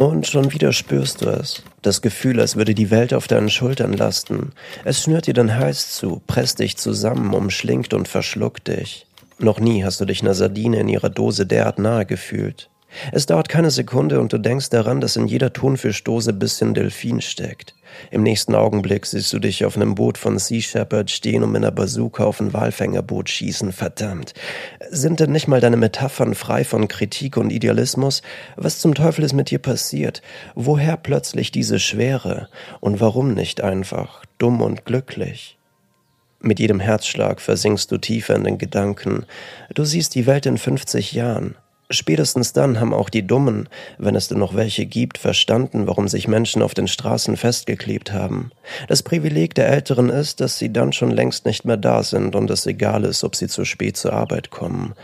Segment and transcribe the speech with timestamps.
[0.00, 1.62] Und schon wieder spürst du es.
[1.82, 4.52] Das Gefühl, als würde die Welt auf deinen Schultern lasten.
[4.82, 9.06] Es schnürt dir den Hals zu, presst dich zusammen, umschlingt und verschluckt dich.
[9.38, 12.70] Noch nie hast du dich einer Sardine in ihrer Dose derart nahe gefühlt.
[13.12, 17.74] Es dauert keine Sekunde und du denkst daran, dass in jeder Thunfischdose bisschen Delfin steckt.
[18.10, 21.62] Im nächsten Augenblick siehst du dich auf einem Boot von Sea Shepherd stehen und mit
[21.62, 23.72] einer Bazooka auf ein Walfängerboot schießen.
[23.72, 24.34] Verdammt.
[24.90, 28.22] Sind denn nicht mal deine Metaphern frei von Kritik und Idealismus?
[28.56, 30.22] Was zum Teufel ist mit dir passiert?
[30.54, 32.48] Woher plötzlich diese Schwere?
[32.80, 35.58] Und warum nicht einfach dumm und glücklich?
[36.42, 39.26] Mit jedem Herzschlag versinkst du tiefer in den Gedanken.
[39.74, 41.56] Du siehst die Welt in 50 Jahren.
[41.92, 43.68] Spätestens dann haben auch die Dummen,
[43.98, 48.52] wenn es denn noch welche gibt, verstanden, warum sich Menschen auf den Straßen festgeklebt haben.
[48.86, 52.48] Das Privileg der Älteren ist, dass sie dann schon längst nicht mehr da sind und
[52.48, 54.94] es egal ist, ob sie zu spät zur Arbeit kommen.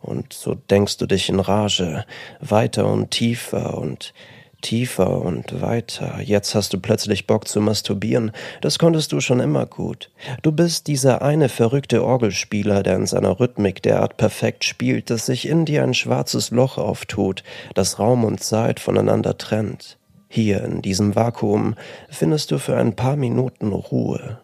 [0.00, 2.06] Und so denkst du dich in Rage,
[2.40, 4.14] weiter und tiefer und
[4.62, 6.20] tiefer und weiter.
[6.22, 8.32] Jetzt hast du plötzlich Bock zu masturbieren.
[8.62, 10.10] Das konntest du schon immer gut.
[10.42, 15.46] Du bist dieser eine verrückte Orgelspieler, der in seiner Rhythmik derart perfekt spielt, dass sich
[15.46, 17.42] in dir ein schwarzes Loch auftut,
[17.74, 19.98] das Raum und Zeit voneinander trennt.
[20.28, 21.74] Hier in diesem Vakuum
[22.08, 24.40] findest du für ein paar Minuten Ruhe.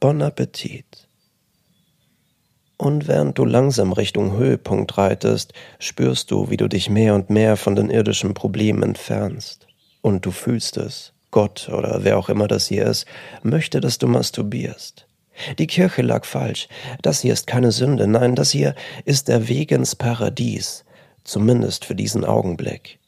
[0.00, 1.07] Bon Appetit.
[2.78, 7.56] Und während du langsam Richtung Höhepunkt reitest, spürst du, wie du dich mehr und mehr
[7.56, 9.66] von den irdischen Problemen entfernst.
[10.00, 11.12] Und du fühlst es.
[11.32, 13.04] Gott oder wer auch immer das hier ist,
[13.42, 15.06] möchte, dass du masturbierst.
[15.58, 16.68] Die Kirche lag falsch.
[17.02, 18.06] Das hier ist keine Sünde.
[18.06, 20.84] Nein, das hier ist der Weg ins Paradies.
[21.24, 22.98] Zumindest für diesen Augenblick.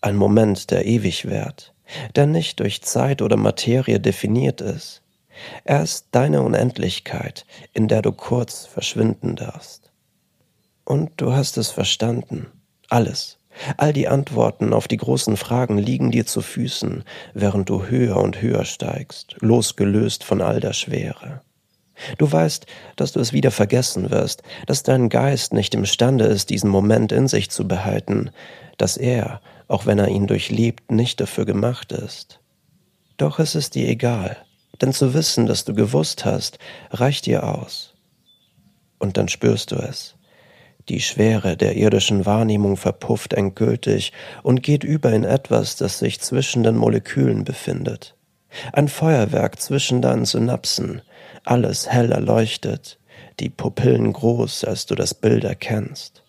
[0.00, 1.74] Ein Moment, der ewig währt,
[2.16, 5.02] der nicht durch Zeit oder Materie definiert ist.
[5.64, 9.90] Er ist deine Unendlichkeit, in der du kurz verschwinden darfst.
[10.84, 12.46] Und du hast es verstanden.
[12.88, 13.38] Alles.
[13.76, 18.40] All die Antworten auf die großen Fragen liegen dir zu Füßen, während du höher und
[18.40, 21.42] höher steigst, losgelöst von all der Schwere.
[22.16, 26.70] Du weißt, dass du es wieder vergessen wirst, dass dein Geist nicht imstande ist, diesen
[26.70, 28.30] Moment in sich zu behalten,
[28.76, 32.40] dass er, auch wenn er ihn durchlebt, nicht dafür gemacht ist.
[33.16, 34.36] Doch es ist dir egal,
[34.80, 36.58] denn zu wissen, dass du gewusst hast,
[36.90, 37.94] reicht dir aus.
[38.98, 40.16] Und dann spürst du es.
[40.88, 44.12] Die Schwere der irdischen Wahrnehmung verpufft endgültig
[44.42, 48.14] und geht über in etwas, das sich zwischen den Molekülen befindet.
[48.72, 51.02] Ein Feuerwerk zwischen deinen Synapsen,
[51.44, 52.98] alles hell erleuchtet,
[53.38, 56.22] die Pupillen groß, als du das Bild erkennst.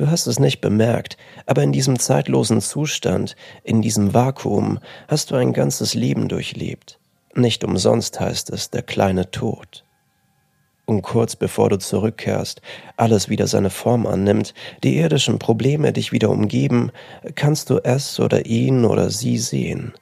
[0.00, 4.78] Du hast es nicht bemerkt, aber in diesem zeitlosen Zustand, in diesem Vakuum,
[5.08, 6.98] hast du ein ganzes Leben durchlebt.
[7.34, 9.84] Nicht umsonst heißt es der kleine Tod.
[10.86, 12.62] Und kurz bevor du zurückkehrst,
[12.96, 16.92] alles wieder seine Form annimmt, die irdischen Probleme dich wieder umgeben,
[17.34, 19.92] kannst du es oder ihn oder sie sehen.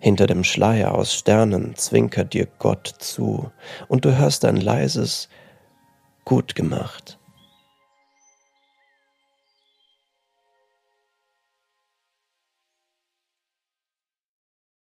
[0.00, 3.50] Hinter dem Schleier aus Sternen zwinkert dir Gott zu,
[3.88, 5.30] und du hörst ein leises
[6.26, 7.16] Gut gemacht.